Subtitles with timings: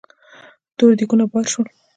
[0.77, 1.67] تور دېګونه بار شول.